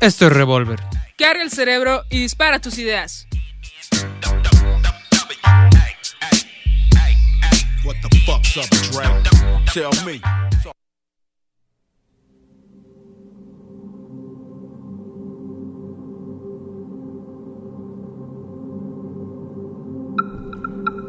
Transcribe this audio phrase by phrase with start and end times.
[0.00, 0.80] Esto es Revolver.
[1.18, 3.26] Carga el cerebro y dispara tus ideas.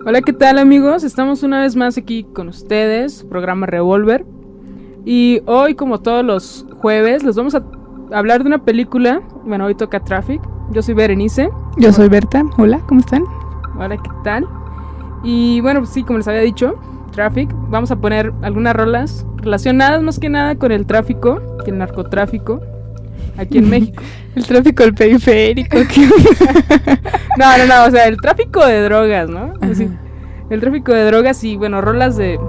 [0.06, 1.06] Hola, ¿qué tal amigos?
[1.06, 4.26] Estamos una vez más aquí con ustedes, programa Revolver.
[5.06, 7.64] Y hoy, como todos los jueves, les vamos a
[8.14, 9.22] hablar de una película.
[9.46, 10.42] Bueno, hoy toca Traffic.
[10.72, 11.50] Yo soy Berenice.
[11.78, 12.44] Yo soy Berta.
[12.58, 13.24] Hola, ¿cómo están?
[13.78, 14.48] Hola, ¿qué tal?
[15.24, 16.80] Y bueno, pues sí, como les había dicho,
[17.12, 17.50] Traffic.
[17.70, 22.62] Vamos a poner algunas rolas relacionadas más que nada con el tráfico, el narcotráfico,
[23.38, 24.04] aquí en México.
[24.36, 25.78] El tráfico del periférico.
[27.38, 29.54] no, no, no, o sea, el tráfico de drogas, ¿no?
[29.62, 29.90] Así,
[30.50, 32.40] el tráfico de drogas y, bueno, rolas de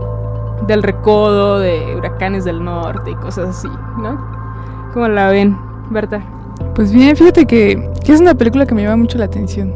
[0.66, 4.41] del recodo, de huracanes del norte y cosas así, ¿no?
[4.92, 5.56] ¿Cómo la ven,
[5.90, 6.22] Berta?
[6.74, 9.72] Pues bien, fíjate que, que es una película que me llama mucho la atención.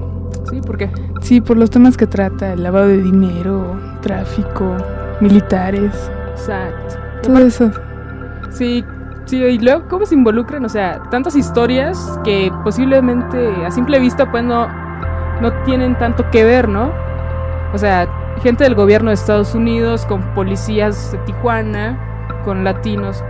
[0.50, 0.61] ¿Sí?
[0.61, 0.91] ¿Por qué?
[1.22, 4.77] Sí, por los temas que trata, el lavado de dinero, tráfico,
[5.20, 6.97] militares, Exacto.
[7.22, 7.70] todo eso.
[8.50, 8.84] Sí,
[9.25, 14.31] sí, y luego cómo se involucran, o sea, tantas historias que posiblemente a simple vista
[14.31, 14.69] pues no,
[15.41, 16.92] no tienen tanto que ver, ¿no?
[17.72, 18.06] O sea,
[18.42, 21.98] gente del gobierno de Estados Unidos con policías de Tijuana,
[22.44, 23.25] con latinos,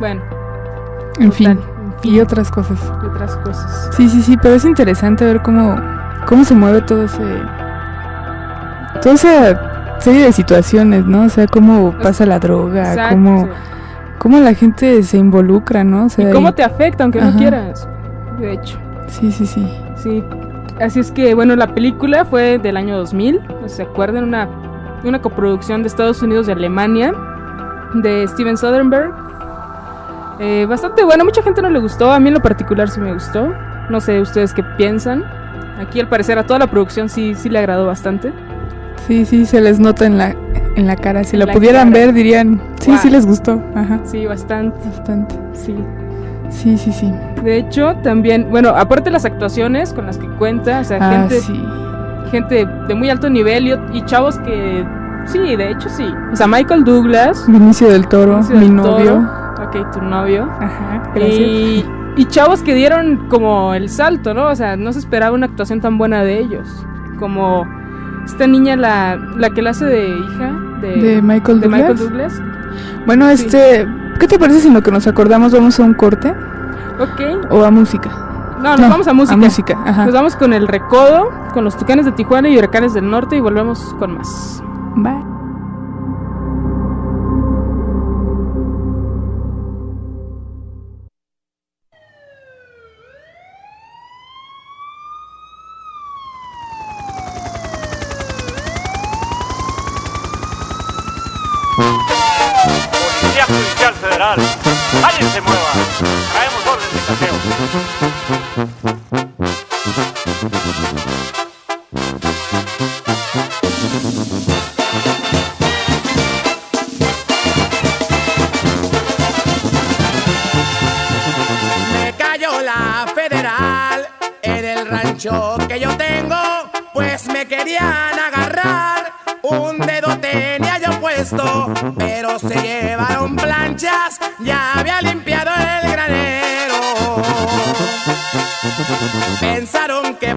[0.00, 0.22] bueno,
[1.18, 1.60] En fin, en
[2.00, 2.78] fin, y otras cosas.
[3.02, 3.90] y otras cosas.
[3.96, 5.76] Sí, sí, sí, pero es interesante ver cómo,
[6.26, 7.22] cómo se mueve todo ese...
[9.02, 11.22] Toda esa serie de situaciones, ¿no?
[11.22, 13.14] O sea, cómo pasa la droga, Exacto.
[13.14, 13.48] cómo,
[14.18, 16.06] cómo la gente se involucra, ¿no?
[16.06, 17.88] O sea, y cómo te afecta, aunque no quieras.
[18.38, 18.78] De hecho.
[19.08, 19.66] Sí, sí, sí.
[19.96, 20.24] Sí,
[20.80, 24.24] así es que, bueno, la película fue del año 2000, ¿no ¿se acuerdan?
[24.24, 24.48] Una,
[25.04, 27.12] una coproducción de Estados Unidos y Alemania,
[27.94, 29.14] de Steven Soderbergh.
[30.38, 33.12] Eh, bastante buena, mucha gente no le gustó, a mí en lo particular sí me
[33.12, 33.52] gustó.
[33.88, 35.24] No sé ustedes qué piensan.
[35.80, 38.32] Aquí al parecer a toda la producción sí, sí le agradó bastante.
[39.06, 40.34] Sí, sí, se les nota en la,
[40.74, 41.22] en la cara.
[41.24, 42.06] Si En la pudieran cara.
[42.06, 43.62] ver, dirían, sí, sí les gustó.
[43.74, 45.34] Ajá, Sí, bastante, bastante.
[45.52, 45.74] sí.
[46.48, 47.12] Sí, sí, sí.
[47.42, 51.10] De hecho, también, bueno, aparte de las actuaciones con las que cuenta, o sea, Ah,
[51.28, 51.60] gente, sí.
[52.30, 54.84] gente de muy alto nivel y, y chavos que,
[55.26, 56.06] sí, de hecho sí.
[56.32, 59.04] O sea, Michael Douglas, Vinicio del Toro, mi del novio.
[59.06, 59.28] Toro.
[59.62, 60.44] Ok, tu novio.
[60.60, 61.38] Ajá, gracias.
[61.40, 61.84] Y,
[62.16, 64.46] y chavos que dieron como el salto, ¿no?
[64.48, 66.86] O sea, no se esperaba una actuación tan buena de ellos.
[67.18, 67.66] Como
[68.24, 71.88] esta niña, la, la que la hace de hija de, De Michael de Douglas.
[71.90, 72.42] Michael Douglas.
[73.06, 73.44] Bueno, Sí.
[73.44, 73.86] este,
[74.20, 76.34] ¿qué te parece si lo que nos acordamos vamos a un corte
[77.00, 77.50] Ok.
[77.52, 78.10] o a música?
[78.62, 79.34] No, nos vamos a música.
[79.34, 80.04] A música, ajá.
[80.06, 83.40] Nos vamos con el recodo, con los tucanes de Tijuana y huracanes del norte y
[83.40, 84.62] volvemos con más.
[84.96, 85.25] Bye.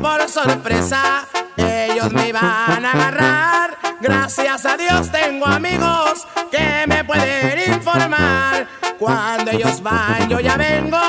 [0.09, 3.78] Por sorpresa ellos me iban a agarrar.
[4.02, 8.68] Gracias a Dios tengo amigos que me pueden informar.
[8.98, 11.00] Cuando ellos van, yo ya vengo,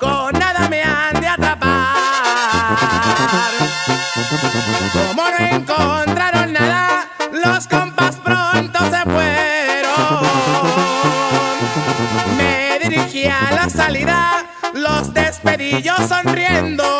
[0.00, 1.86] con nada me han de atrapar.
[4.94, 10.22] Como no encontraron nada, los compas pronto se fueron.
[12.38, 16.95] Me dirigí a la salida, los despedí yo sonriendo.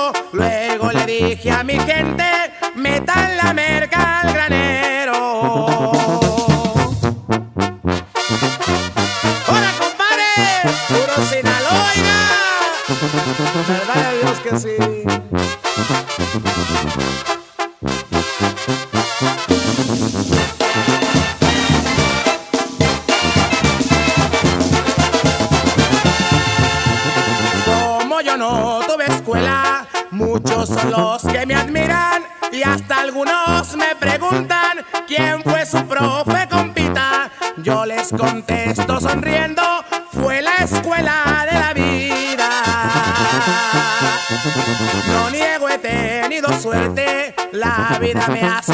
[48.07, 48.63] Vida me ha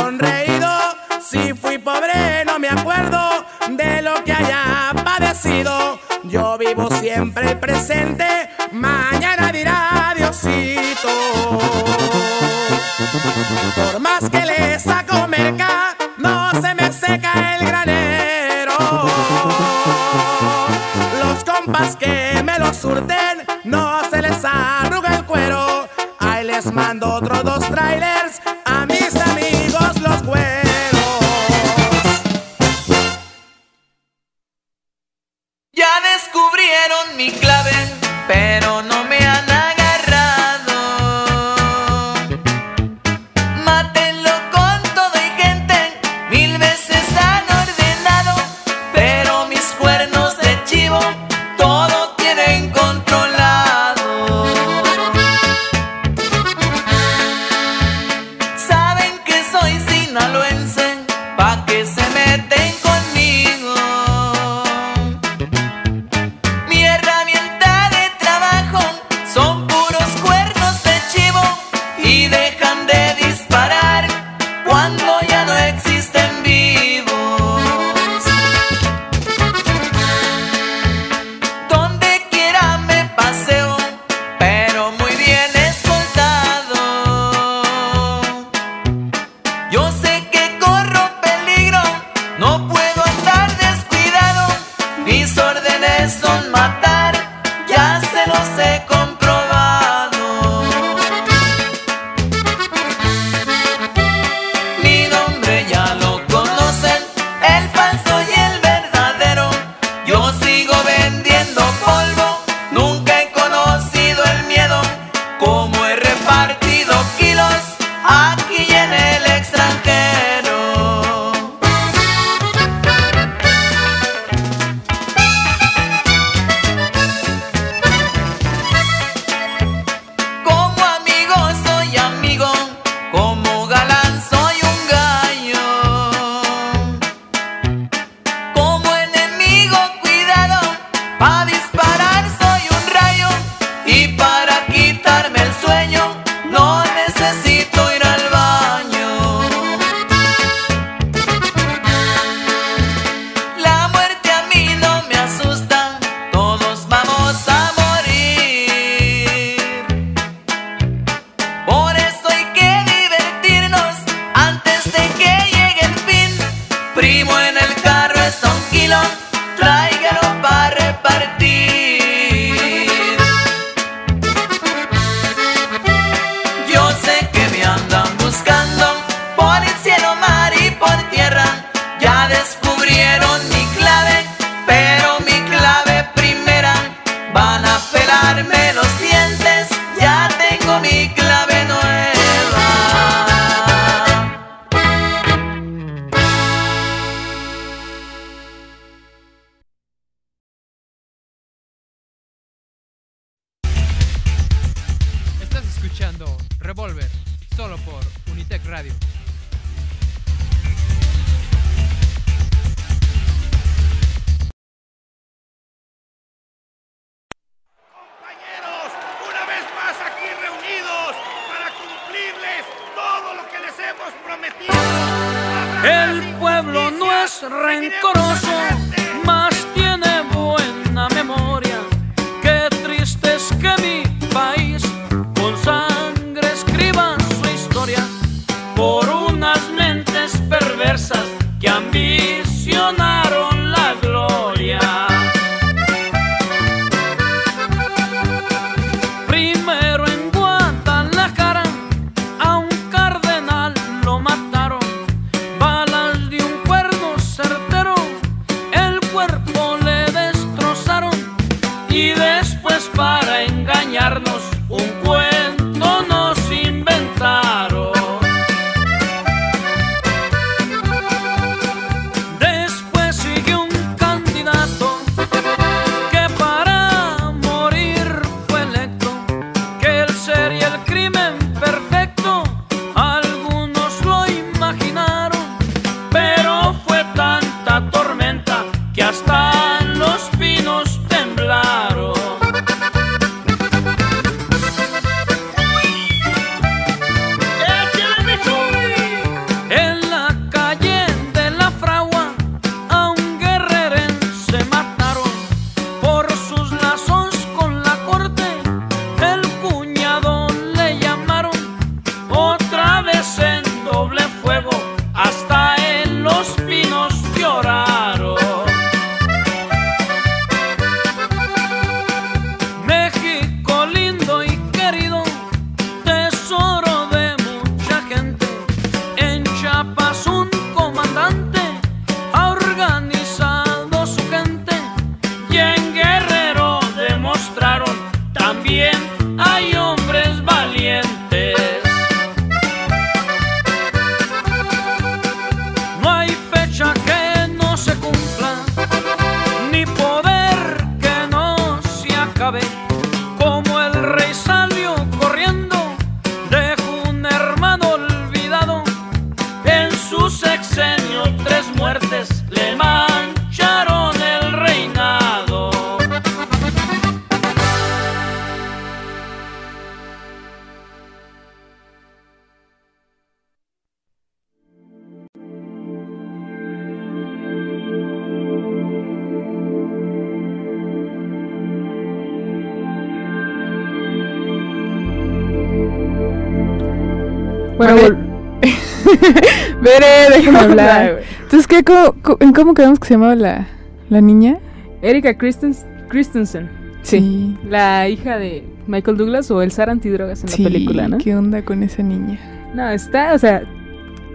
[390.70, 391.20] hablar.
[391.42, 393.66] Entonces, ¿qué, cómo, ¿en cómo quedamos que se llamaba la,
[394.08, 394.58] la niña?
[395.02, 396.68] Erika Christens- Christensen.
[397.02, 397.56] Sí.
[397.68, 401.18] La hija de Michael Douglas o el zar antidrogas en Sí, la película, ¿no?
[401.18, 402.38] ¿Qué onda con esa niña?
[402.74, 403.62] No, está, o sea,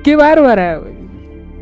[0.04, 0.94] qué bárbara, güey.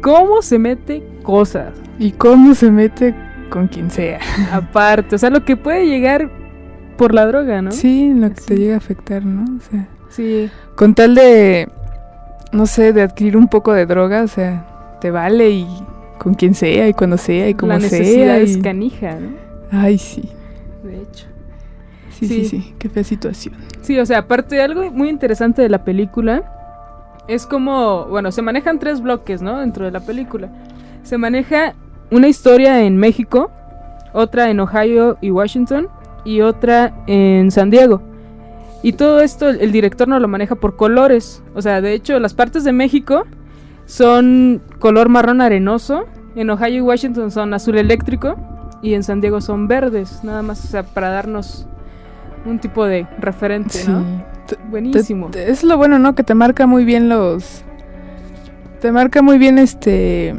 [0.02, 1.74] ¿Cómo se mete cosas?
[2.00, 3.14] ¿Y cómo se mete
[3.50, 4.20] con quien sea?
[4.52, 6.30] Aparte, o sea, lo que puede llegar
[6.98, 7.72] por la droga, ¿no?
[7.72, 9.44] Sí, lo que te llega a afectar, ¿no?
[9.58, 10.50] O sea, Sí.
[10.76, 11.68] con tal de,
[12.56, 15.68] no sé, de adquirir un poco de droga, o sea, te vale y
[16.18, 18.00] con quien sea y cuando sea y como la sea.
[18.00, 19.30] necesidad es y- canija, ¿no?
[19.72, 20.30] Ay, sí.
[20.84, 21.26] De hecho.
[22.10, 22.62] Sí, sí, Sí.
[22.62, 23.56] sí, Qué fea situación.
[23.82, 26.44] Sí, o sea, aparte algo muy interesante de la película
[27.28, 29.60] es como, bueno, se manejan tres bloques, ¿no?
[29.60, 30.50] Dentro de la película.
[31.04, 31.74] Se maneja
[32.12, 33.52] una historia en México,
[34.14, 35.90] otra en Ohio y Washington
[36.24, 38.02] y otra en San Diego.
[38.86, 41.42] Y todo esto el, el director no lo maneja por colores.
[41.56, 43.24] O sea, de hecho, las partes de México
[43.86, 48.36] son color marrón arenoso, en Ohio y Washington son azul eléctrico
[48.82, 51.66] y en San Diego son verdes, nada más, o sea, para darnos
[52.46, 53.90] un tipo de referente, Sí.
[53.90, 54.04] ¿no?
[54.70, 55.32] Buenísimo.
[55.34, 56.14] es lo bueno, ¿no?
[56.14, 57.64] Que te marca muy bien los...
[58.82, 60.36] Te marca muy bien este...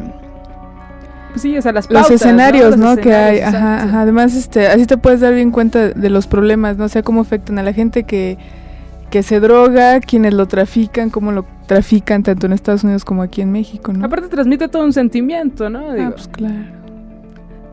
[1.36, 2.94] Pues sí, o sea, las los pautas, escenarios, ¿no?
[2.94, 4.00] Los que hay, ajá, ajá.
[4.00, 6.86] Además, este, así te puedes dar bien cuenta de los problemas, ¿no?
[6.86, 8.38] O sea, cómo afectan a la gente que,
[9.10, 13.42] que se droga, quienes lo trafican, cómo lo trafican tanto en Estados Unidos como aquí
[13.42, 14.06] en México, ¿no?
[14.06, 15.90] Aparte transmite todo un sentimiento, ¿no?
[15.90, 16.54] ah, Digo, pues claro.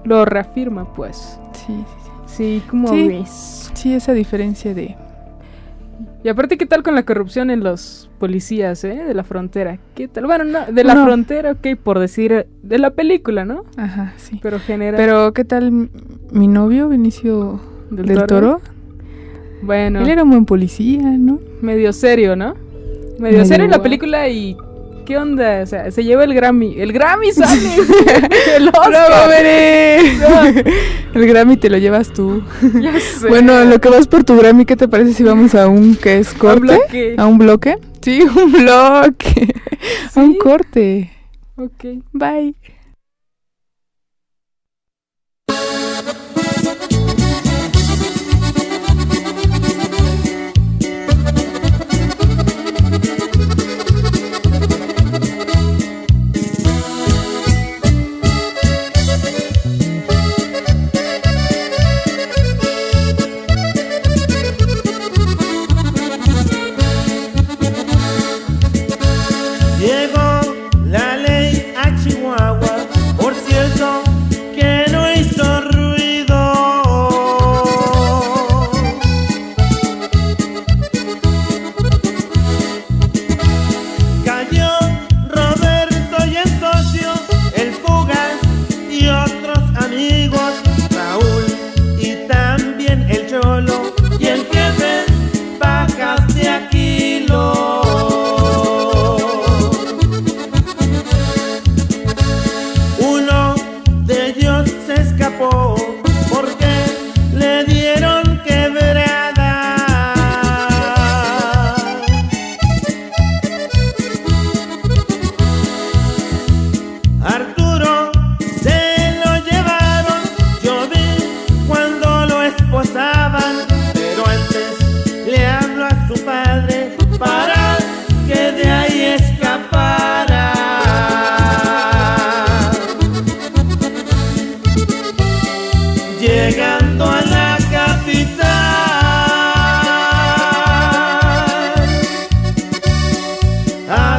[0.04, 1.40] Lo reafirma, pues.
[1.54, 3.08] Sí, sí, Sí, como Sí.
[3.08, 3.72] ves.
[3.76, 4.98] sí, esa diferencia de...
[6.24, 9.04] Y aparte, ¿qué tal con la corrupción en los policías, eh?
[9.06, 9.78] De la frontera.
[9.94, 10.26] ¿Qué tal?
[10.26, 11.04] Bueno, no, de la No.
[11.06, 13.66] frontera, ok, por decir, de la película, ¿no?
[13.76, 14.40] Ajá, sí.
[14.42, 14.96] Pero genera...
[14.98, 15.90] Pero, ¿qué tal
[16.32, 18.28] mi novio, Vinicio ¿Del del, Toro?
[18.28, 18.62] Toro?
[19.64, 21.40] Bueno, Él era un buen policía, ¿no?
[21.62, 22.54] medio serio, ¿no?
[23.20, 24.56] Medio, Medio serio en la película y...
[25.06, 25.62] ¿Qué onda?
[25.62, 26.76] O sea, se lleva el Grammy.
[26.80, 27.76] ¡El Grammy sale!
[28.56, 29.30] ¡El ¡Bravo, Oscar!
[29.30, 30.00] veré!
[31.14, 32.42] El Grammy te lo llevas tú.
[32.82, 33.28] Ya sé.
[33.28, 35.96] Bueno, en lo que vas por tu Grammy, ¿qué te parece si vamos a un
[35.96, 36.60] que es un corte?
[36.62, 37.16] bloque.
[37.18, 37.78] ¿A un bloque?
[38.02, 39.54] Sí, un bloque.
[40.16, 41.12] A un corte.
[41.58, 41.86] Ok.
[42.14, 42.56] Bye.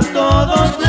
[0.03, 0.84] Todos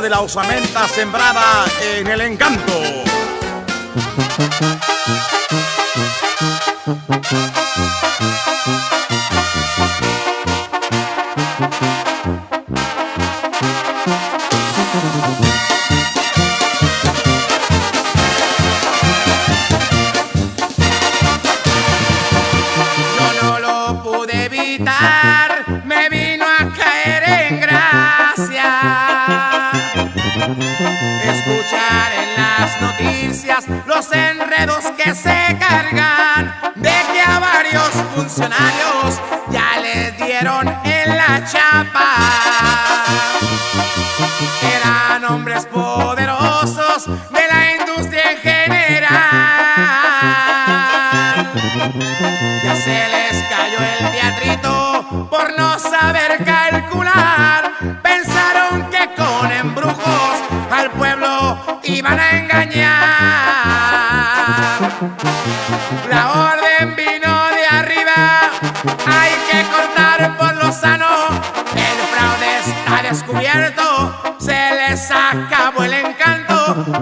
[0.00, 2.72] de la osamenta sembrada en el encanto.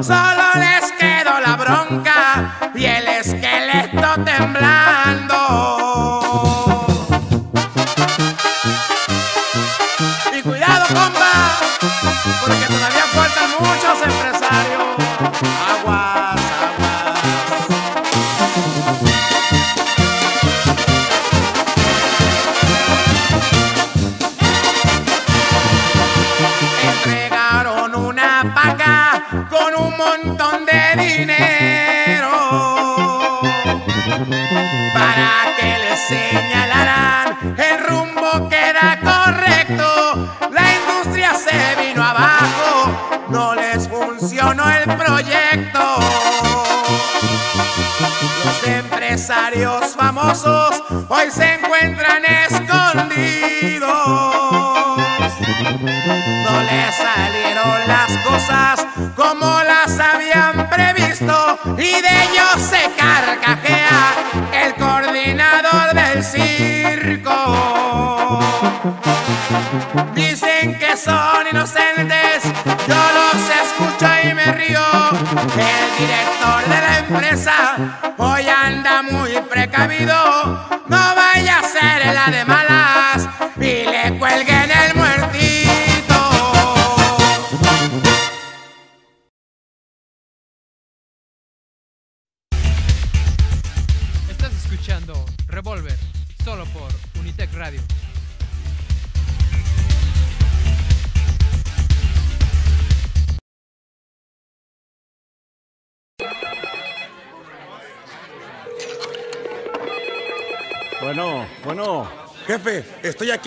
[0.03, 0.82] Sounds all.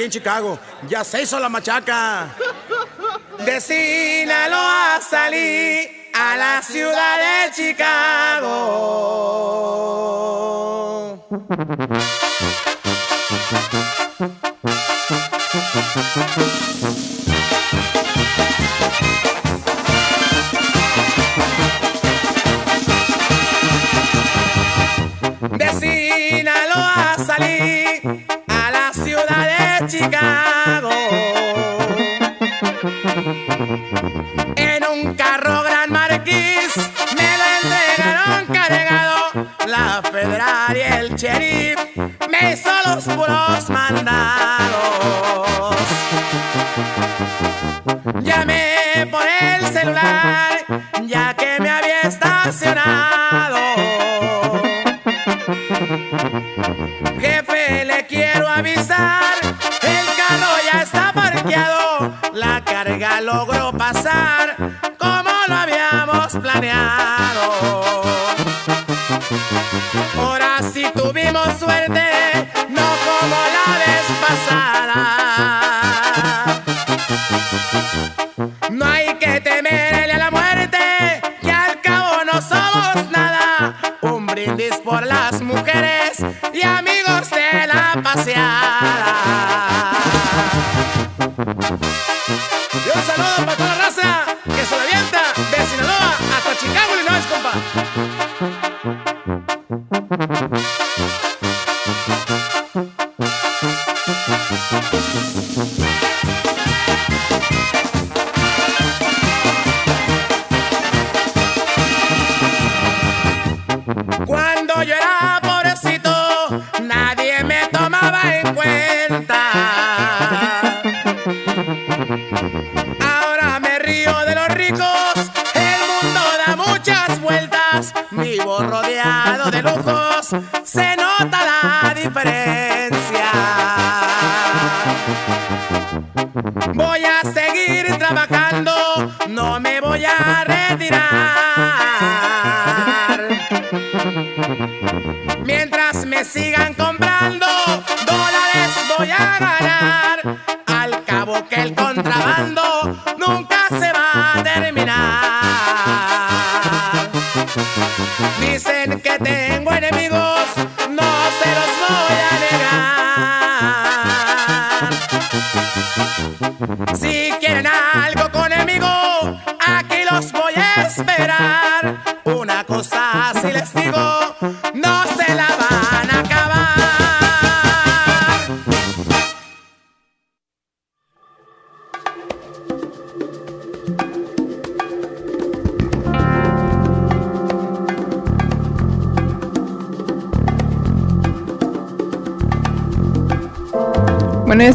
[0.06, 0.58] en Chicago.
[0.88, 2.30] Ya se hizo la machaca.
[3.46, 8.86] De Sinaloa salí a la ciudad de Chicago.
[34.56, 36.76] En un carro gran marquís
[37.16, 39.48] me lo entregaron cargado.
[39.66, 41.80] La federal y el sheriff
[42.30, 45.25] me hizo los puros mandados.
[63.36, 64.56] logró pasar
[64.98, 67.15] como lo habíamos planeado.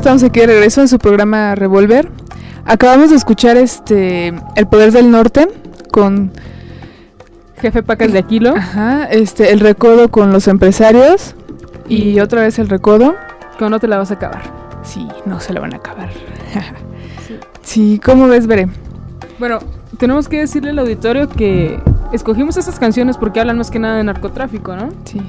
[0.01, 2.11] Estamos aquí de regreso en su programa Revolver.
[2.65, 5.47] Acabamos de escuchar este El Poder del Norte
[5.93, 6.33] con
[7.61, 8.57] Jefe Pacas de Aquilo.
[8.57, 11.35] ajá, este el recodo con los empresarios
[11.87, 13.15] y otra vez el recodo.
[13.59, 14.41] Con no te la vas a acabar.
[14.83, 16.09] Sí, no se lo van a acabar.
[17.63, 18.69] sí, ¿cómo ves, Veré?
[19.39, 19.59] Bueno,
[19.99, 21.79] tenemos que decirle al auditorio que
[22.11, 24.89] escogimos esas canciones porque hablan más que nada de narcotráfico, ¿no?
[25.05, 25.21] Sí.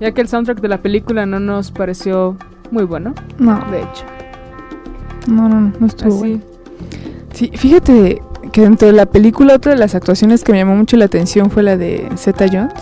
[0.00, 2.38] Ya que el soundtrack de la película no nos pareció
[2.70, 4.13] muy bueno, No, de hecho.
[5.26, 6.18] No, no, no, no estuvo Así.
[6.18, 6.40] bueno.
[7.32, 10.96] Sí, fíjate que dentro de la película otra de las actuaciones que me llamó mucho
[10.96, 12.72] la atención fue la de Zeta Jones.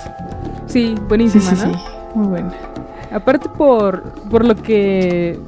[0.67, 1.73] Sí, Sí, buenísima, sí, ¿no?
[1.75, 1.79] sí,
[2.15, 2.53] muy buena.
[3.13, 5.39] Aparte por, por lo que...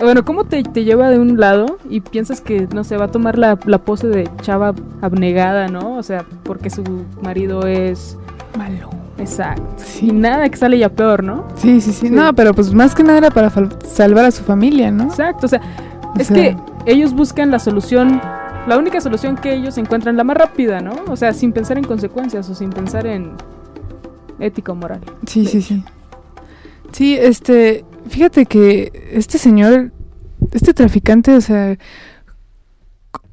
[0.00, 3.10] Bueno, ¿cómo te, te lleva de un lado y piensas que, no sé, va a
[3.10, 5.96] tomar la, la pose de chava abnegada, ¿no?
[5.96, 6.82] O sea, porque su
[7.22, 8.18] marido es...
[8.58, 8.90] Malo.
[9.18, 9.62] Exacto.
[9.78, 10.08] Sí.
[10.08, 11.44] Y nada que sale ya peor, ¿no?
[11.56, 12.10] Sí, sí, sí, Sí.
[12.14, 13.50] No, pero pues más que nada era para
[13.86, 15.04] salvar a su familia, ¿no?
[15.04, 15.60] Exacto, o sea,
[16.16, 18.20] O es sea- que ellos buscan la solución,
[18.66, 20.94] la única solución que ellos encuentran, la más rápida, ¿no?
[21.08, 23.32] O sea, sin pensar en consecuencias o sin pensar en
[24.40, 25.00] ética o moral.
[25.26, 25.66] Sí, sí, hecho.
[25.68, 25.84] sí.
[26.92, 29.92] Sí, este, fíjate que este señor,
[30.52, 31.76] este traficante, o sea,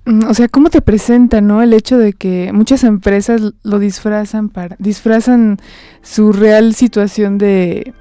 [0.06, 1.62] mm, o sea, cómo te presenta, ¿no?
[1.62, 5.58] El hecho de que muchas empresas lo disfrazan para, disfrazan
[6.02, 7.93] su real situación de,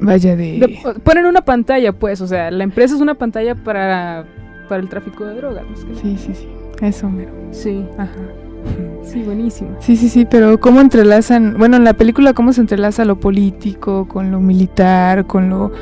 [0.00, 4.24] vaya, de, ponen una pantalla, pues, o sea, la empresa es una pantalla para,
[4.68, 5.64] para el tráfico de drogas.
[5.68, 6.00] más que nada.
[6.02, 6.48] sí, sí, sí,
[6.80, 8.10] eso, mero, Sí, ajá.
[9.02, 9.70] sí, buenísimo.
[9.80, 14.06] Sí, sí, sí, pero cómo entrelazan, bueno, en la película cómo se entrelaza lo político
[14.08, 15.72] con lo militar, con lo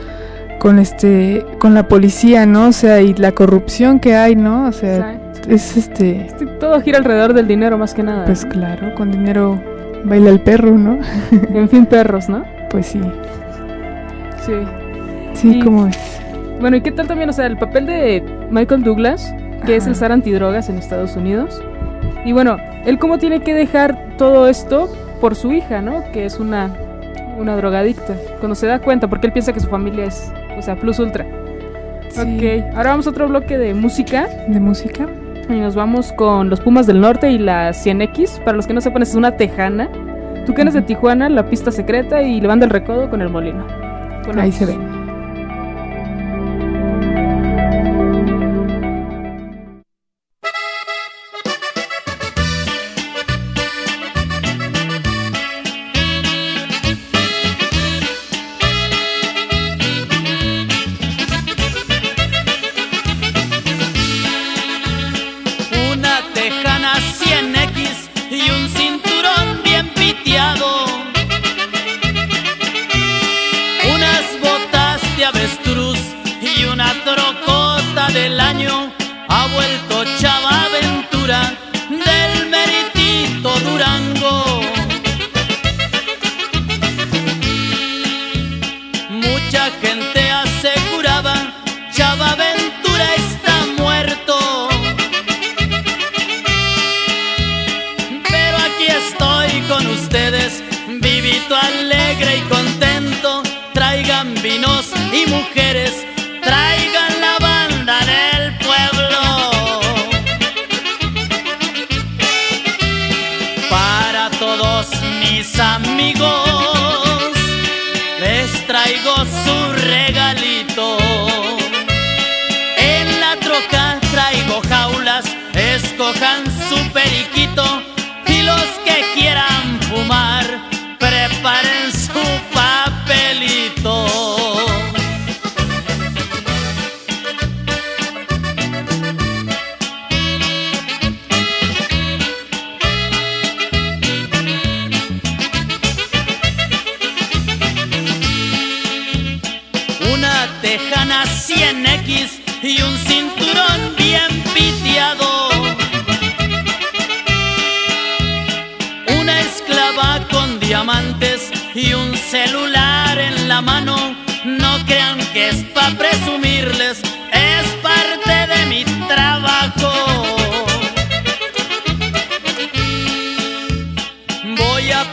[0.59, 2.69] con este con la policía, ¿no?
[2.69, 4.67] O sea, y la corrupción que hay, ¿no?
[4.69, 5.51] O sea, Exacto.
[5.51, 8.25] es este Este, todo gira alrededor del dinero más que nada.
[8.25, 8.51] pues ¿no?
[8.53, 9.61] claro, con dinero
[10.05, 10.99] baila el perro, ¿no?
[11.55, 12.45] En fin, perros, ¿no?
[12.71, 13.01] Pues sí.
[14.47, 14.53] Sí.
[15.35, 15.99] Sí, Y- como es.
[16.61, 17.29] Bueno, ¿y qué tal también?
[17.29, 19.35] O sea, el papel de Michael Douglas,
[19.67, 21.63] que es el zar antidrogas en Estados Unidos.
[22.25, 22.57] Y bueno,
[22.87, 26.03] él cómo tiene que dejar todo esto por su hija, ¿no?
[26.13, 26.71] Que es una,
[27.39, 28.15] una drogadicta.
[28.39, 31.27] Cuando se da cuenta, porque él piensa que su familia es, o sea, plus ultra.
[32.09, 32.21] Sí.
[32.21, 34.27] Ok, ahora vamos a otro bloque de música.
[34.49, 35.07] de música.
[35.51, 38.41] Y nos vamos con los Pumas del Norte y la 100X.
[38.43, 39.89] Para los que no sepan, es una tejana.
[40.47, 43.29] Tú que eres de Tijuana, la pista secreta y le banda el recodo con el
[43.29, 43.65] molino.
[44.35, 44.96] Ahí se ve.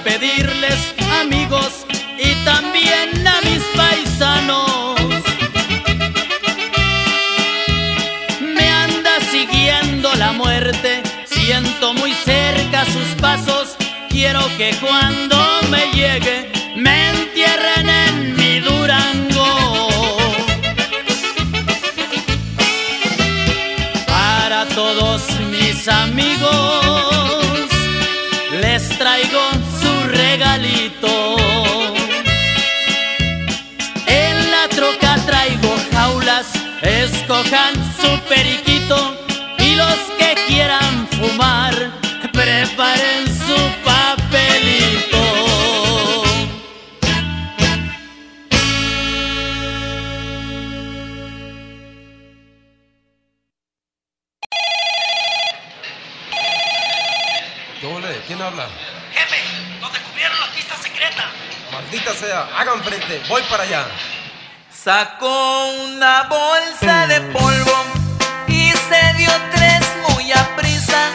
[0.04, 1.86] pedirles amigos
[2.18, 5.00] y también a mis paisanos.
[8.56, 13.76] Me anda siguiendo la muerte, siento muy cerca sus pasos,
[14.10, 15.38] quiero que cuando
[15.70, 20.18] me llegue me entierren en mi Durango.
[24.08, 26.83] Para todos mis amigos.
[63.30, 63.86] Voy para allá.
[64.72, 67.86] Sacó una bolsa de polvo
[68.48, 71.12] y se dio tres muy a prisa.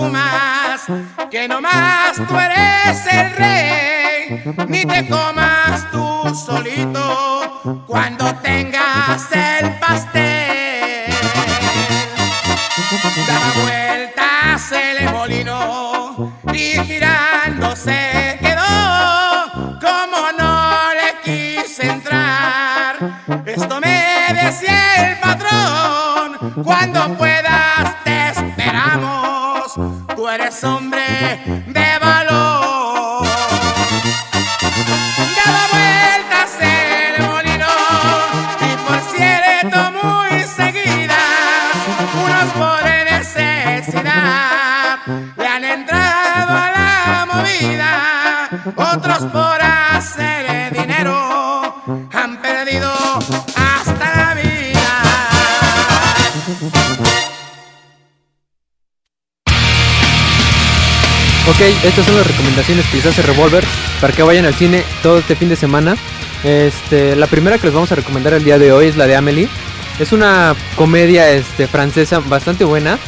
[0.00, 0.80] Presumas
[1.30, 11.10] que nomás tú eres el rey, ni te comas tú solito cuando tengas el pastel.
[13.26, 19.78] Daba vueltas el molino y girando se quedó.
[19.80, 22.96] Como no le quise entrar,
[23.44, 26.64] esto me decía el patrón.
[26.64, 27.29] Cuando puedas
[30.32, 31.02] eres hombre
[61.60, 63.62] Estas son las recomendaciones que les hace Revolver
[64.00, 65.94] para que vayan al cine todo este fin de semana.
[66.42, 69.14] Este, la primera que les vamos a recomendar el día de hoy es la de
[69.14, 69.46] Amelie.
[69.98, 72.98] Es una comedia este, francesa bastante buena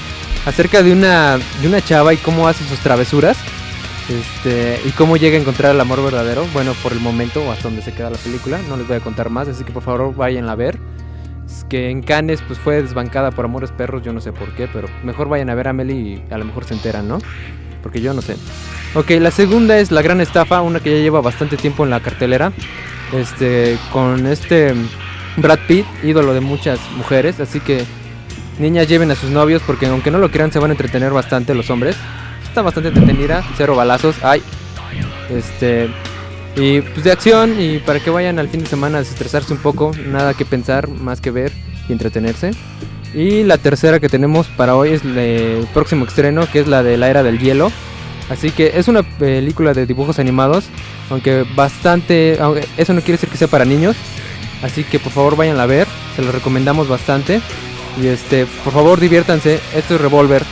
[0.45, 3.39] acerca de una, de una chava y cómo hace sus travesuras.
[4.11, 6.47] Este, y cómo llega a encontrar el amor verdadero.
[6.53, 8.61] Bueno, por el momento, hasta donde se queda la película.
[8.69, 10.79] No les voy a contar más, así que por favor vayan a ver.
[11.47, 14.69] Es que en Cannes pues fue desbancada por Amores Perros, yo no sé por qué,
[14.71, 17.19] pero mejor vayan a ver a Amelie y a lo mejor se enteran, ¿no?
[17.83, 18.37] Porque yo no sé.
[18.95, 22.01] Ok, la segunda es La Gran Estafa, una que ya lleva bastante tiempo en la
[22.01, 22.53] cartelera.
[23.13, 24.75] Este, con este
[25.37, 27.41] Brad Pitt, ídolo de muchas mujeres.
[27.41, 27.85] Así que
[28.59, 31.55] niñas lleven a sus novios porque aunque no lo quieran se van a entretener bastante
[31.55, 31.97] los hombres.
[32.45, 34.17] Está bastante entretenida, cero balazos.
[34.23, 34.43] Ay.
[35.31, 35.89] Este,
[36.55, 39.59] y pues de acción y para que vayan al fin de semana a desestresarse un
[39.61, 39.93] poco.
[40.07, 41.53] Nada que pensar, más que ver
[41.89, 42.51] y entretenerse.
[43.15, 46.97] Y la tercera que tenemos para hoy es el próximo estreno, que es la de
[46.97, 47.71] la era del hielo.
[48.31, 50.65] Así que es una película de dibujos animados,
[51.11, 53.97] aunque bastante, aunque eso no quiere decir que sea para niños.
[54.63, 55.87] Así que por favor vayan a ver,
[56.17, 57.41] se lo recomendamos bastante.
[58.01, 60.43] Y este, por favor diviértanse, esto es Revolver.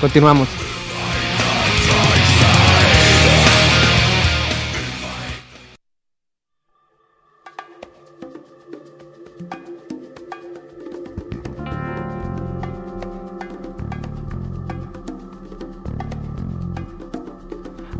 [0.00, 0.48] Continuamos.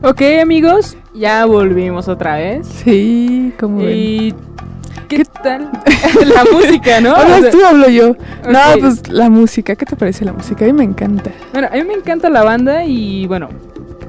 [0.09, 2.66] Ok, amigos, ya volvimos otra vez.
[2.66, 3.94] Sí, como ven.
[3.94, 4.34] ¿Y
[5.06, 5.70] qué tal?
[6.26, 7.11] la música, ¿no?
[7.14, 8.16] Ahora O sea, tú hablo yo.
[8.48, 9.76] No, pues la música.
[9.76, 10.64] ¿Qué te parece la música?
[10.64, 11.30] A mí me encanta.
[11.52, 13.50] Bueno, a mí me encanta la banda y bueno,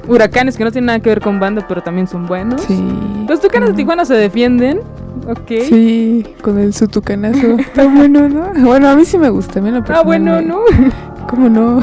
[0.07, 2.61] huracanes que no tienen nada que ver con banda, pero también son buenos.
[2.61, 2.81] Sí.
[3.27, 4.79] Los Tucanes de Tijuana se defienden,
[5.27, 5.51] ok.
[5.67, 7.57] Sí, con el sutucanazo.
[7.59, 8.53] Está bueno, ¿no?
[8.65, 9.59] Bueno, a mí sí me gusta.
[9.59, 10.59] A mí en lo Ah, bueno, me- ¿no?
[11.29, 11.79] ¿Cómo no?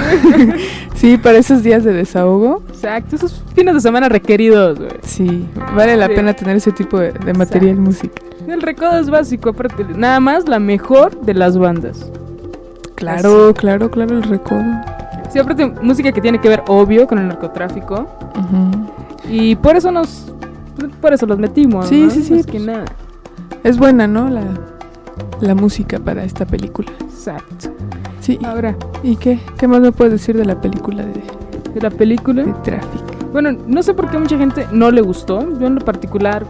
[0.96, 2.62] sí, para esos días de desahogo.
[2.68, 4.90] Exacto, esos fines de semana requeridos, güey.
[5.02, 6.14] Sí, vale la Sí.
[6.16, 8.20] pena tener ese tipo de, de material música.
[8.48, 12.10] El recodo es básico, aparte, nada más la mejor de las bandas.
[12.96, 14.62] Claro, claro, claro, el recodo.
[15.30, 18.06] Sí, aparte, música que tiene que ver, obvio, con el narcotráfico.
[19.28, 20.32] Y por eso nos.
[21.00, 21.88] Por eso los metimos.
[21.88, 22.10] Sí, ¿no?
[22.10, 22.64] sí, sí, Más que pues.
[22.66, 22.84] nada.
[23.64, 24.28] Es buena, ¿no?
[24.28, 24.42] La,
[25.40, 26.90] la música para esta película.
[27.00, 27.70] Exacto.
[28.26, 28.40] Sí.
[28.44, 29.38] Ahora, ¿Y qué?
[29.56, 31.22] ¿Qué más me puedes decir de la película de,
[31.74, 32.42] de la película.
[32.42, 33.30] de Traffic?
[33.30, 35.46] Bueno, no sé por qué mucha gente no le gustó.
[35.60, 36.44] Yo en lo particular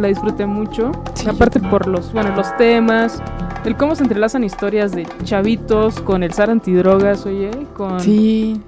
[0.00, 0.92] la disfruté mucho.
[1.12, 3.22] Sí, Aparte por los, bueno, los temas,
[3.66, 8.58] el cómo se entrelazan historias de chavitos con el SAR antidrogas, oye, con Sí.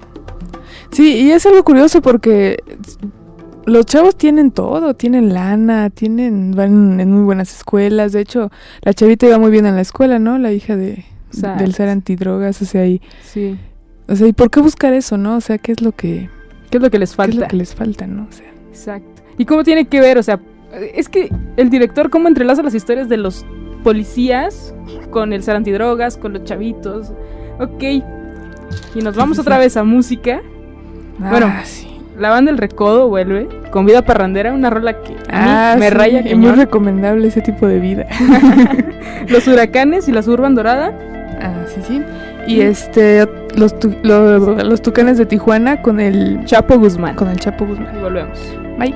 [0.91, 2.63] Sí, y es algo curioso porque
[3.65, 8.11] los chavos tienen todo, tienen lana, tienen van en muy buenas escuelas.
[8.11, 8.51] De hecho,
[8.81, 10.37] la chavita iba muy bien en la escuela, ¿no?
[10.37, 11.03] La hija de
[11.33, 11.63] Exacto.
[11.63, 13.57] del ser antidrogas, o sea, y sí.
[14.07, 15.35] o sea, ¿y por qué buscar eso, no?
[15.37, 16.29] O sea, ¿qué es lo que
[16.69, 17.39] ¿Qué es lo que les qué es falta?
[17.41, 18.23] lo que les falta, no?
[18.29, 19.21] O sea, Exacto.
[19.37, 20.17] ¿Y cómo tiene que ver?
[20.17, 20.39] O sea,
[20.95, 23.45] es que el director cómo entrelaza las historias de los
[23.83, 24.73] policías
[25.11, 27.11] con el SAR antidrogas, con los chavitos.
[27.59, 27.83] Ok.
[28.95, 30.41] Y nos vamos otra vez a música.
[31.19, 31.87] Bueno, ah, sí.
[32.17, 35.89] La banda El Recodo vuelve con Vida Parrandera, una rola que a mí Ah, me
[35.89, 38.07] sí, raya que muy recomendable ese tipo de vida.
[39.27, 40.93] Los huracanes y la Surban Dorada.
[41.43, 42.01] Ah, sí, sí.
[42.47, 47.15] Y este los tu- lo- los tucanes de Tijuana con el Chapo Guzmán.
[47.15, 47.95] con el Chapo Guzmán.
[47.97, 48.39] Y volvemos.
[48.79, 48.93] Bye.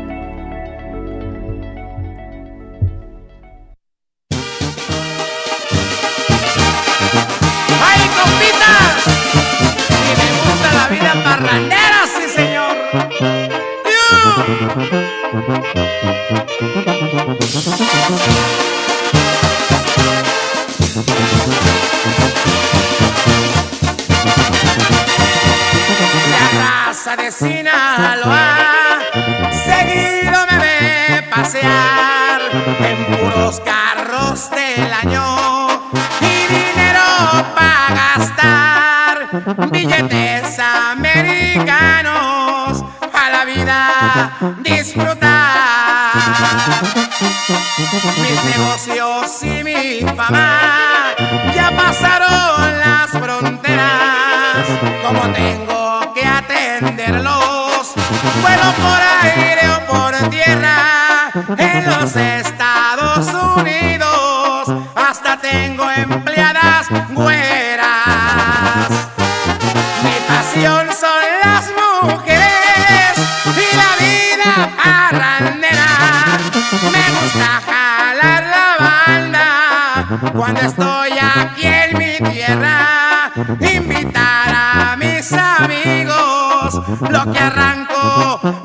[7.90, 9.78] ¡Ay, compita!
[27.16, 29.00] De Sinaloa.
[29.66, 32.42] Seguido me ve pasear
[32.82, 35.68] en puros carros del año
[36.20, 37.06] y dinero
[37.56, 39.30] para gastar.
[39.72, 40.60] Billetes
[40.92, 42.04] americanos
[43.14, 44.32] a la vida
[44.62, 46.12] disfrutar.
[48.22, 51.16] Mis negocios y mi fama
[51.56, 54.68] ya pasaron las fronteras.
[55.04, 55.77] Como tengo
[58.42, 63.28] vuelo por aire o por tierra en los Estados
[63.58, 68.48] Unidos hasta tengo empleadas güeras
[70.04, 73.14] mi pasión son las mujeres
[73.56, 74.52] y la vida
[74.84, 75.90] parrandera.
[76.92, 83.32] Me gusta jalar la banda cuando estoy aquí en mi tierra.
[83.60, 87.87] Invitar a mis amigos lo que arranco
[88.18, 88.57] de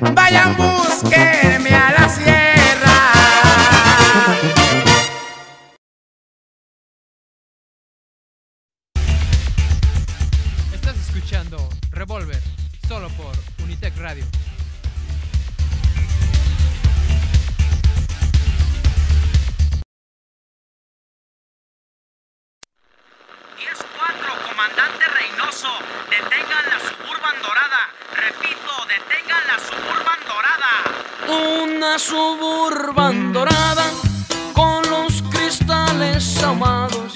[0.00, 3.12] vayan búsquenme a la sierra.
[10.72, 12.42] Estás escuchando Revolver,
[12.88, 14.24] solo por Unitec Radio.
[23.60, 25.68] 10-4, comandante Reynoso.
[26.08, 27.90] Detengan la suburban dorada.
[28.16, 29.89] Repito, detengan la suburban dorada.
[31.30, 33.84] Una suburban dorada
[34.52, 37.14] con los cristales ahumados.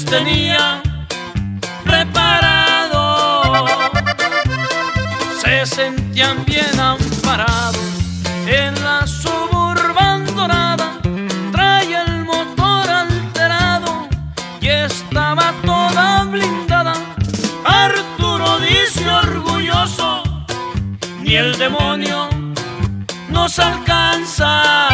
[0.00, 0.80] Pues tenía
[1.82, 3.66] preparado.
[5.40, 7.80] Se sentían bien amparados
[8.46, 11.00] en la suburban dorada.
[11.50, 14.08] Trae el motor alterado
[14.60, 16.92] y estaba toda blindada.
[17.64, 20.22] Arturo dice orgulloso,
[21.22, 22.28] ni el demonio
[23.30, 24.87] nos alcanza.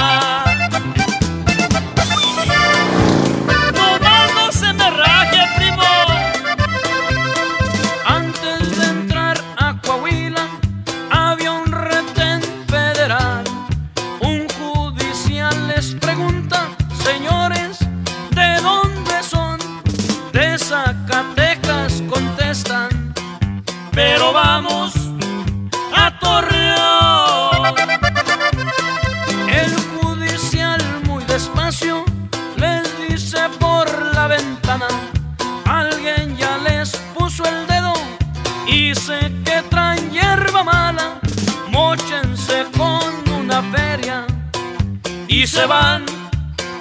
[45.34, 46.04] y se van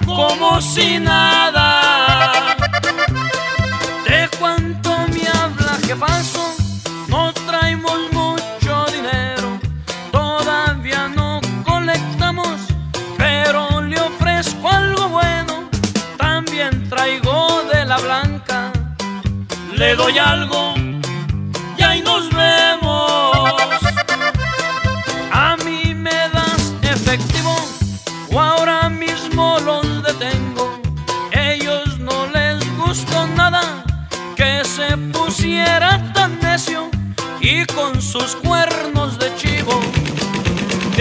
[0.05, 1.65] como si nada.
[4.07, 6.55] De cuanto me habla que paso,
[7.07, 9.59] no traemos mucho dinero,
[10.11, 12.57] todavía no colectamos,
[13.17, 15.69] pero le ofrezco algo bueno,
[16.17, 18.71] también traigo de la blanca,
[19.75, 20.82] le doy algo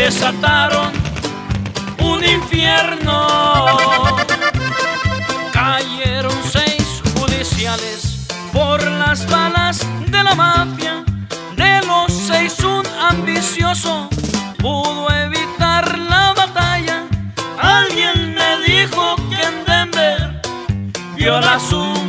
[0.03, 0.91] desataron
[2.01, 3.69] un infierno.
[5.53, 9.79] Cayeron seis judiciales por las balas
[10.11, 11.05] de la mafia.
[11.57, 14.09] De los seis un ambicioso
[14.59, 17.05] pudo evitar la batalla.
[17.61, 20.43] Alguien me dijo que en Denver
[21.15, 22.02] viola su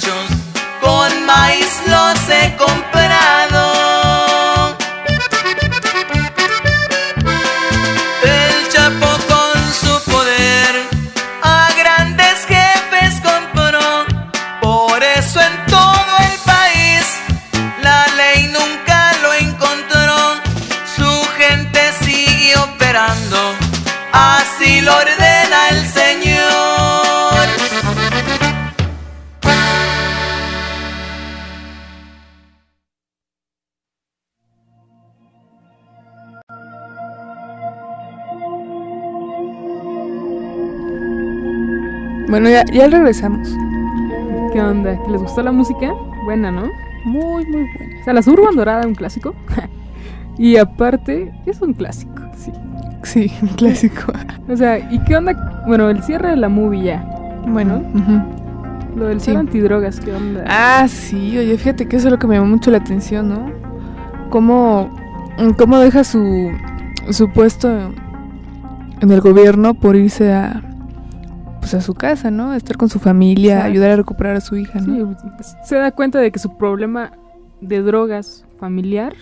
[0.00, 0.30] ranchos,
[0.80, 2.89] con maíz los he comprado.
[42.50, 43.48] Bueno, ya, ya regresamos.
[44.52, 45.00] ¿Qué onda?
[45.04, 45.92] ¿Que les gustó la música?
[46.24, 46.64] Buena, ¿no?
[47.04, 48.00] Muy, muy buena.
[48.00, 49.34] O sea, la Suburban Dorada, un clásico.
[50.38, 52.50] y aparte, es un clásico, sí.
[53.04, 54.12] Sí, un clásico.
[54.48, 55.62] O sea, ¿y qué onda?
[55.66, 57.04] Bueno, el cierre de la movie ya.
[57.46, 57.82] Bueno,
[58.96, 59.26] Lo del Sí.
[59.26, 60.44] ser antidrogas, ¿qué onda?
[60.48, 63.50] Ah, sí, oye, fíjate que eso es lo que me llamó mucho la atención, ¿no?
[64.30, 64.90] Cómo,
[65.56, 66.50] cómo deja su,
[67.10, 67.92] su puesto
[69.00, 70.62] en el gobierno por irse a,
[71.60, 72.50] pues a su casa, ¿no?
[72.50, 73.70] A estar con su familia, Exacto.
[73.72, 74.94] ayudar a recuperar a su hija, ¿no?
[74.94, 77.12] Sí, pues, se da cuenta de que su problema
[77.60, 79.14] de drogas familiar,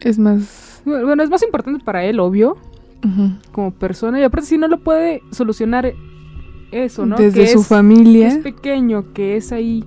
[0.00, 0.82] Es más...
[0.84, 2.56] bueno, es más importante para él, obvio,
[3.52, 5.92] como persona, y aparte si no lo puede solucionar
[6.72, 7.16] eso, ¿no?
[7.16, 8.28] Desde Que su es- familia.
[8.28, 9.84] Es pequeño, que es ahí.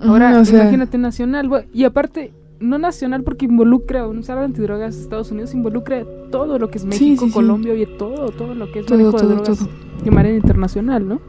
[0.00, 5.54] Ahora, o sea- imagínate nacional, y aparte, no nacional porque involucra, usar antidrogas Estados Unidos
[5.54, 7.34] involucra todo lo que es México, sí, sí.
[7.34, 9.68] Colombia, oye, todo, todo lo que es Todo, manejo de todo, drogas todo.
[10.04, 11.20] de manera internacional, ¿no?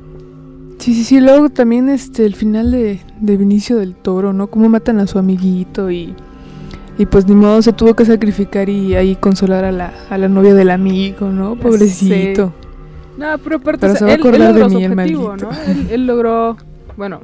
[0.80, 1.20] Sí, sí, sí.
[1.20, 4.48] Luego también este el final de, de Vinicio del Toro, ¿no?
[4.48, 6.16] Cómo matan a su amiguito y,
[6.98, 10.28] y pues ni modo se tuvo que sacrificar y ahí consolar a la, a la
[10.28, 11.56] novia del amigo, ¿no?
[11.56, 12.54] Pobrecito.
[13.18, 15.36] No, pero aparte, Pero o se sea, él, de logró su mí, el objetivo, maldito.
[15.38, 15.50] ¿no?
[15.66, 16.56] Él, él logró,
[16.96, 17.22] bueno,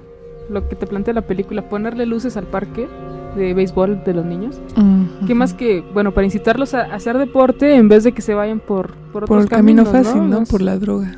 [0.50, 2.88] lo que te plantea la película, ponerle luces al parque
[3.36, 4.60] de béisbol de los niños.
[4.78, 5.26] Ujú.
[5.28, 8.60] Que más que, bueno, para incitarlos a, hacer deporte en vez de que se vayan
[8.60, 10.40] por, por Por otros el camino caminos, fácil, ¿no?
[10.42, 11.12] Más- Por la droga.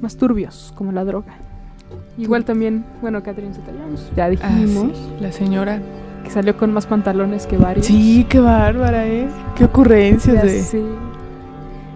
[0.00, 1.34] Más turbios, como la droga.
[2.16, 5.80] Igual también, bueno, Catherine Zeta-Jones, ya Ah, dijimos, sí, la señora.
[6.24, 7.86] que salió con más pantalones que varios.
[7.86, 9.28] Sí, qué bárbara, ¿eh?
[9.56, 10.62] Qué ocurrencias de...
[10.62, 10.82] sé.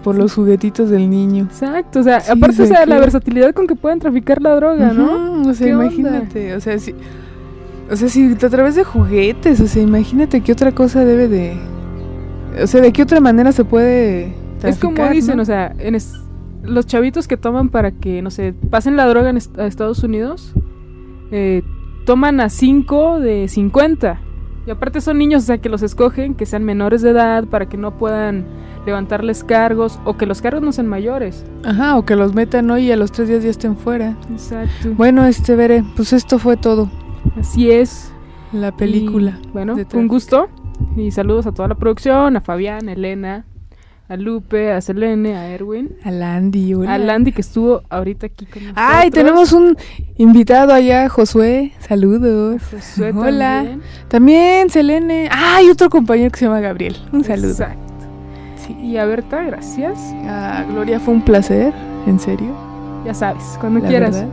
[0.03, 1.43] Por los juguetitos del niño.
[1.45, 4.55] Exacto, o sea, Sí, aparte, o sea, la que- versatilidad con que pueden traficar la
[4.55, 5.39] droga, ¿no?
[5.39, 5.85] Ujú, O sea, ¿Qué onda?
[5.85, 6.93] imagínate, o sea, si,
[7.91, 11.57] o sea, si a través de juguetes, o sea, imagínate qué otra cosa debe de,
[12.61, 15.43] o sea, de qué otra manera se puede Es como traficar, dicen, ¿no?
[15.43, 16.13] o sea, en es-
[16.63, 20.01] los chavitos que toman para que, no sé, pasen la droga en est- a Estados
[20.03, 20.53] Unidos,
[21.31, 21.61] eh,
[22.05, 24.19] toman a 5 de 50.
[24.65, 27.67] Y aparte son niños, o sea, que los escogen, que sean menores de edad, para
[27.67, 28.45] que no puedan
[28.85, 31.43] levantarles cargos, o que los cargos no sean mayores.
[31.65, 34.15] Ajá, o que los metan hoy y a los tres días ya estén fuera.
[34.31, 34.93] Exacto.
[34.95, 36.89] Bueno, este, veré, pues esto fue todo.
[37.39, 38.11] Así es.
[38.51, 39.39] La película.
[39.43, 40.49] Y, bueno, un gusto.
[40.95, 43.45] Y saludos a toda la producción, a Fabián, a Elena,
[44.09, 45.95] a Lupe, a Selene, a Erwin.
[46.03, 46.93] A Landy, hola.
[46.93, 48.85] A Landy que estuvo ahorita aquí con nosotros.
[48.87, 49.75] Ay, tenemos un
[50.17, 51.71] invitado allá, Josué.
[51.79, 52.61] Saludos.
[52.71, 53.57] Josué Hola.
[53.57, 53.81] también.
[54.07, 55.29] También, Selene.
[55.31, 56.95] Ah, y otro compañero que se llama Gabriel.
[57.11, 57.51] Un saludo.
[57.51, 57.81] Exacto.
[58.81, 59.97] Y a Berta, gracias.
[60.25, 61.73] Ah, Gloria, fue un placer.
[62.05, 62.53] ¿En serio?
[63.05, 64.15] Ya sabes, cuando La quieras.
[64.15, 64.29] verdad.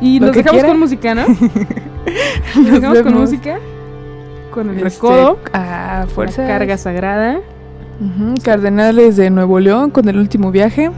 [0.00, 1.26] Y Lo nos que dejamos con música, ¿no?
[2.56, 3.58] Nos nos dejamos con música.
[4.50, 5.38] Con el Este, recodo.
[5.52, 6.46] Ah, fuerza.
[6.46, 7.38] carga sagrada.
[8.42, 10.90] Cardenales de Nuevo León con el último viaje.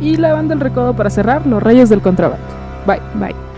[0.00, 2.44] Y la banda del recodo para cerrar, Los Reyes del Contrabando.
[2.86, 3.00] Bye.
[3.14, 3.49] Bye.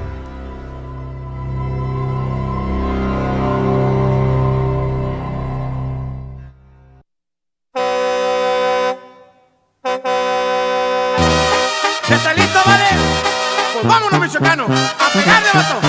[14.32, 14.64] Michoacano.
[14.64, 15.80] A pegarle, vato.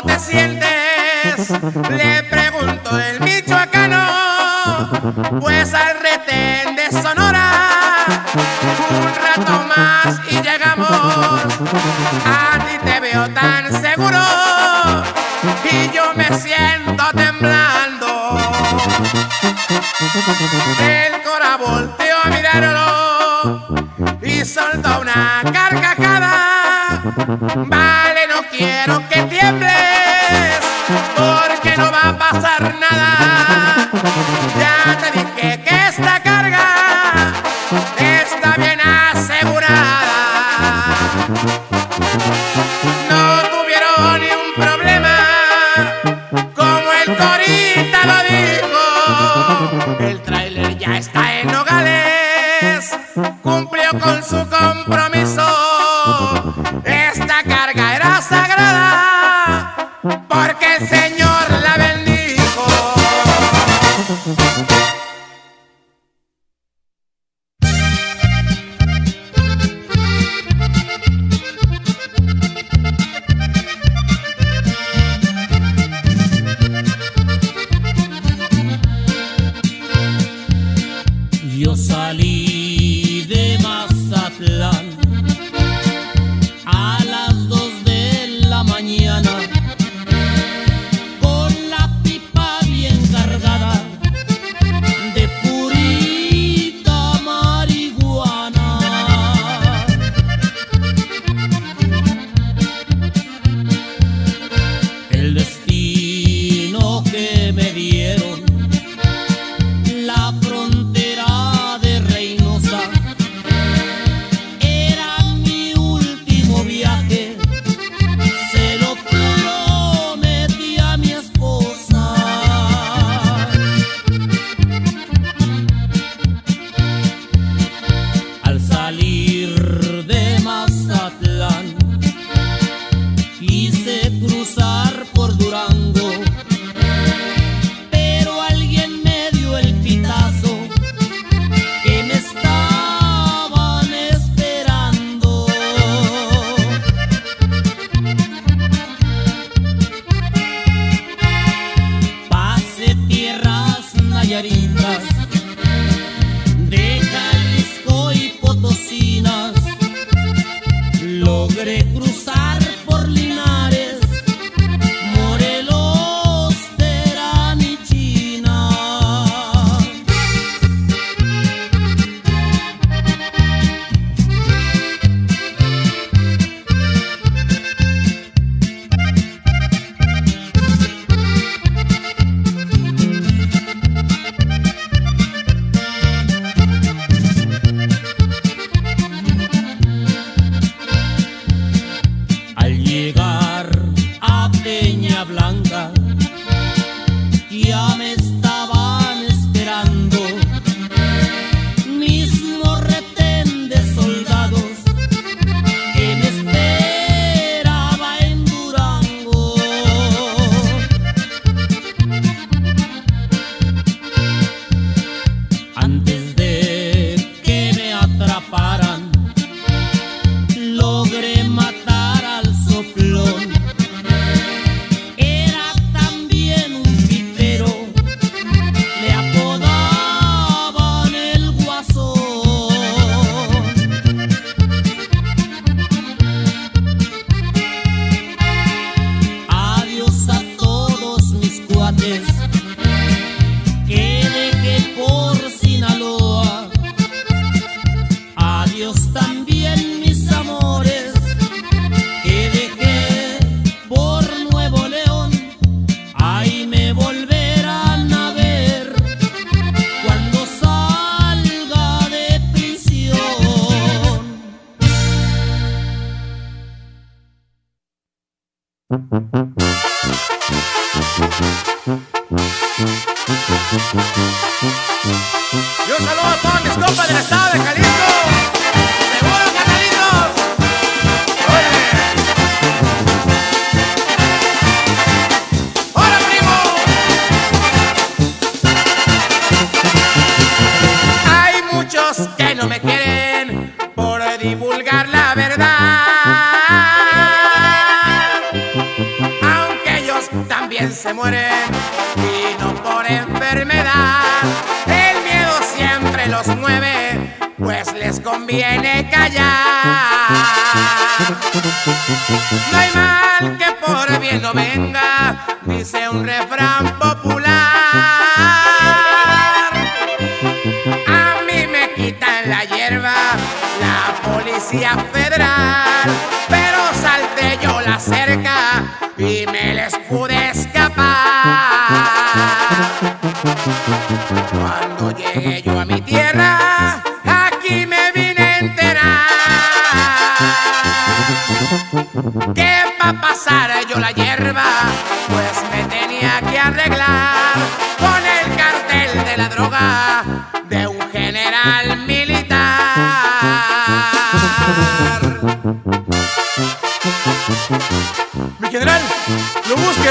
[0.00, 1.50] ¿Cómo te sientes?
[1.90, 4.06] Le pregunto el michoacano,
[5.40, 5.97] pues al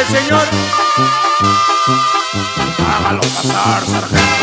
[0.09, 0.47] Señor.
[2.79, 4.36] Hágalo pasar, sargento.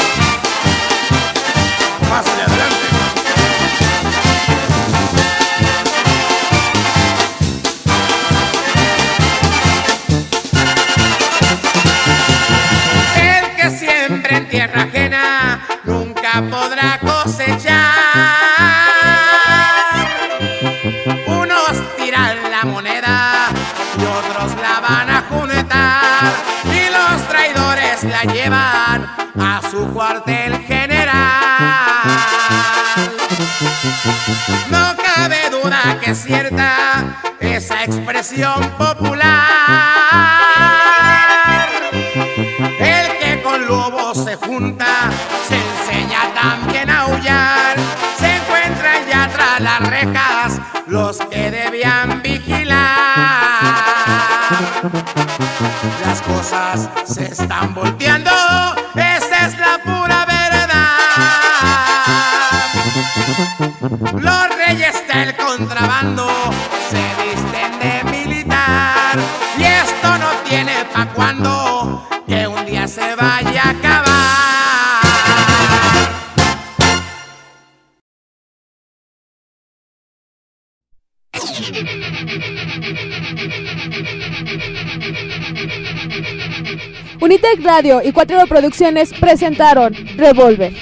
[87.84, 90.72] Y Cuatro Producciones presentaron Revolver.